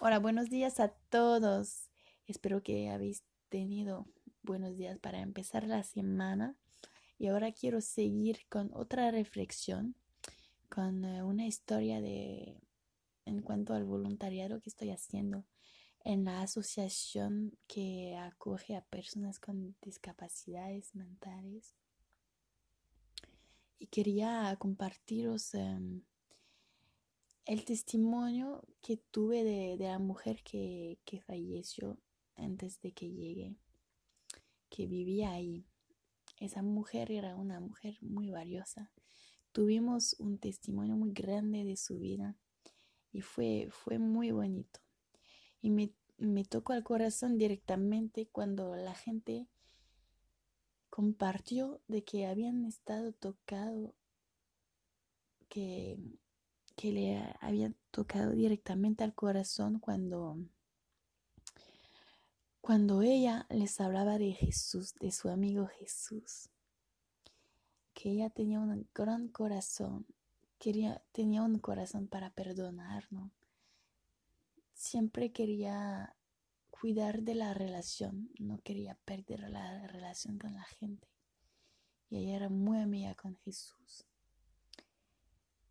Hola, 0.00 0.20
buenos 0.20 0.48
días 0.48 0.78
a 0.78 0.90
todos. 1.10 1.90
Espero 2.28 2.62
que 2.62 2.88
habéis 2.88 3.24
tenido 3.48 4.06
buenos 4.42 4.76
días 4.76 4.96
para 5.00 5.18
empezar 5.18 5.66
la 5.66 5.82
semana. 5.82 6.56
Y 7.18 7.26
ahora 7.26 7.50
quiero 7.50 7.80
seguir 7.80 8.46
con 8.48 8.70
otra 8.74 9.10
reflexión, 9.10 9.96
con 10.68 11.04
eh, 11.04 11.24
una 11.24 11.48
historia 11.48 12.00
de 12.00 12.60
en 13.24 13.42
cuanto 13.42 13.74
al 13.74 13.84
voluntariado 13.84 14.60
que 14.60 14.70
estoy 14.70 14.90
haciendo 14.90 15.44
en 16.04 16.24
la 16.24 16.42
asociación 16.42 17.58
que 17.66 18.16
acoge 18.16 18.76
a 18.76 18.84
personas 18.84 19.40
con 19.40 19.74
discapacidades 19.82 20.94
mentales. 20.94 21.74
Y 23.80 23.88
quería 23.88 24.54
compartiros 24.60 25.54
em, 25.54 26.02
el 27.48 27.64
testimonio 27.64 28.62
que 28.82 28.98
tuve 28.98 29.42
de, 29.42 29.78
la 29.78 29.98
mujer 29.98 30.42
que, 30.44 30.98
que, 31.06 31.22
falleció 31.22 31.98
antes 32.36 32.78
de 32.82 32.92
que 32.92 33.08
llegue, 33.08 33.56
que 34.68 34.86
vivía 34.86 35.30
ahí. 35.30 35.64
Esa 36.40 36.60
mujer 36.60 37.10
era 37.10 37.36
una 37.36 37.58
mujer 37.58 37.96
muy 38.02 38.30
valiosa. 38.30 38.92
Tuvimos 39.52 40.14
un 40.18 40.36
testimonio 40.38 40.94
muy 40.96 41.12
grande 41.12 41.64
de 41.64 41.78
su 41.78 41.98
vida 41.98 42.36
y 43.12 43.22
fue, 43.22 43.68
fue 43.70 43.98
muy 43.98 44.30
bonito. 44.30 44.80
Y 45.62 45.70
me, 45.70 45.94
me 46.18 46.44
tocó 46.44 46.74
al 46.74 46.84
corazón 46.84 47.38
directamente 47.38 48.28
cuando 48.28 48.76
la 48.76 48.94
gente 48.94 49.48
compartió 50.90 51.80
de 51.88 52.04
que 52.04 52.26
habían 52.26 52.66
estado 52.66 53.12
tocado, 53.12 53.94
que 55.48 55.96
que 56.78 56.92
le 56.92 57.20
había 57.40 57.72
tocado 57.90 58.30
directamente 58.30 59.02
al 59.02 59.12
corazón 59.12 59.80
cuando, 59.80 60.36
cuando 62.60 63.02
ella 63.02 63.48
les 63.50 63.80
hablaba 63.80 64.16
de 64.16 64.30
Jesús, 64.30 64.94
de 65.00 65.10
su 65.10 65.28
amigo 65.28 65.66
Jesús, 65.66 66.50
que 67.94 68.12
ella 68.12 68.30
tenía 68.30 68.60
un 68.60 68.88
gran 68.94 69.26
corazón, 69.26 70.06
quería, 70.60 71.02
tenía 71.10 71.42
un 71.42 71.58
corazón 71.58 72.06
para 72.06 72.30
perdonar, 72.30 73.08
¿no? 73.10 73.32
Siempre 74.72 75.32
quería 75.32 76.14
cuidar 76.70 77.22
de 77.22 77.34
la 77.34 77.54
relación, 77.54 78.30
no 78.38 78.60
quería 78.62 78.94
perder 79.04 79.40
la 79.50 79.84
relación 79.88 80.38
con 80.38 80.54
la 80.54 80.62
gente. 80.62 81.08
Y 82.08 82.18
ella 82.18 82.36
era 82.36 82.48
muy 82.48 82.78
amiga 82.78 83.16
con 83.16 83.34
Jesús. 83.38 83.77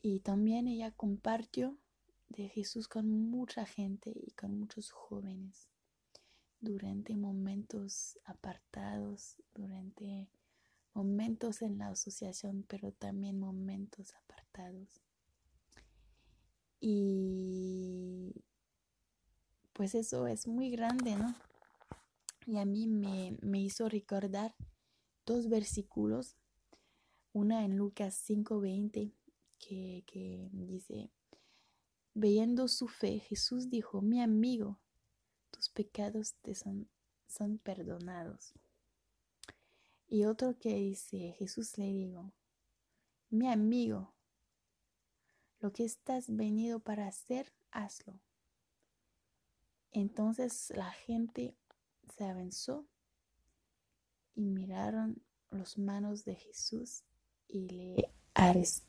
Y 0.00 0.20
también 0.20 0.68
ella 0.68 0.92
compartió 0.92 1.76
de 2.28 2.48
Jesús 2.48 2.88
con 2.88 3.08
mucha 3.30 3.66
gente 3.66 4.12
y 4.14 4.30
con 4.32 4.58
muchos 4.58 4.90
jóvenes 4.90 5.68
durante 6.60 7.16
momentos 7.16 8.18
apartados, 8.24 9.36
durante 9.54 10.28
momentos 10.94 11.62
en 11.62 11.78
la 11.78 11.88
asociación, 11.88 12.64
pero 12.68 12.92
también 12.92 13.38
momentos 13.38 14.14
apartados. 14.14 15.00
Y 16.80 18.34
pues 19.72 19.94
eso 19.94 20.26
es 20.26 20.46
muy 20.46 20.70
grande, 20.70 21.16
¿no? 21.16 21.34
Y 22.46 22.58
a 22.58 22.64
mí 22.64 22.86
me, 22.86 23.36
me 23.42 23.60
hizo 23.60 23.88
recordar 23.88 24.54
dos 25.26 25.48
versículos, 25.48 26.36
una 27.32 27.64
en 27.64 27.76
Lucas 27.76 28.14
5:20 28.28 29.12
que, 29.58 30.48
dice, 30.52 31.10
viendo 32.14 32.68
su 32.68 32.88
fe, 32.88 33.20
Jesús 33.20 33.68
dijo, 33.70 34.00
mi 34.00 34.20
amigo, 34.20 34.78
tus 35.50 35.68
pecados 35.68 36.34
te 36.42 36.54
son, 36.54 36.88
son 37.26 37.58
perdonados. 37.58 38.54
Y 40.06 40.24
otro 40.24 40.58
que 40.58 40.74
dice, 40.74 41.34
Jesús 41.38 41.76
le 41.76 41.92
dijo, 41.92 42.32
mi 43.30 43.48
amigo, 43.48 44.14
lo 45.60 45.72
que 45.72 45.84
estás 45.84 46.34
venido 46.34 46.80
para 46.80 47.06
hacer, 47.06 47.52
hazlo. 47.70 48.18
Entonces 49.92 50.70
la 50.74 50.90
gente 50.92 51.56
se 52.16 52.24
avanzó 52.24 52.86
y 54.34 54.50
miraron 54.50 55.22
los 55.50 55.78
manos 55.78 56.24
de 56.24 56.36
Jesús 56.36 57.02
y 57.48 57.68
le 57.68 58.12
arrestaron 58.34 58.87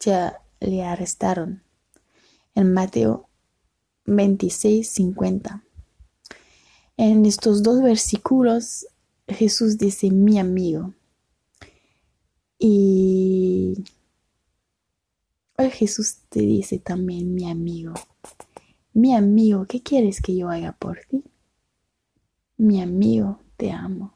ya 0.00 0.42
le 0.60 0.82
arrestaron. 0.82 1.62
En 2.54 2.72
Mateo 2.72 3.28
26, 4.06 4.88
50. 4.88 5.62
En 6.96 7.24
estos 7.24 7.62
dos 7.62 7.80
versículos 7.82 8.86
Jesús 9.28 9.78
dice 9.78 10.10
mi 10.10 10.38
amigo. 10.38 10.92
Y 12.58 13.84
hoy 15.56 15.70
Jesús 15.70 16.18
te 16.28 16.40
dice 16.40 16.78
también 16.78 17.34
mi 17.34 17.50
amigo. 17.50 17.94
Mi 18.92 19.14
amigo, 19.14 19.66
¿qué 19.66 19.82
quieres 19.82 20.20
que 20.20 20.36
yo 20.36 20.50
haga 20.50 20.72
por 20.72 20.98
ti? 21.08 21.22
Mi 22.56 22.82
amigo, 22.82 23.40
te 23.56 23.70
amo. 23.70 24.12